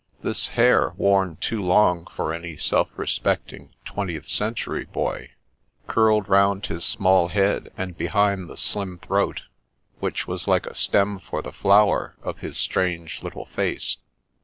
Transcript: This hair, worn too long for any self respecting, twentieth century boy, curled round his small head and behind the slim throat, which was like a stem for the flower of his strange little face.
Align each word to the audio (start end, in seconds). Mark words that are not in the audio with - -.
This 0.23 0.47
hair, 0.47 0.93
worn 0.97 1.35
too 1.35 1.61
long 1.61 2.07
for 2.15 2.33
any 2.33 2.57
self 2.57 2.89
respecting, 2.97 3.75
twentieth 3.85 4.25
century 4.25 4.83
boy, 4.85 5.29
curled 5.85 6.27
round 6.27 6.65
his 6.65 6.83
small 6.83 7.27
head 7.27 7.71
and 7.77 7.95
behind 7.95 8.49
the 8.49 8.57
slim 8.57 8.97
throat, 8.97 9.43
which 9.99 10.25
was 10.25 10.47
like 10.47 10.65
a 10.65 10.73
stem 10.73 11.19
for 11.19 11.43
the 11.43 11.51
flower 11.51 12.15
of 12.23 12.39
his 12.39 12.57
strange 12.57 13.21
little 13.21 13.45
face. 13.45 13.97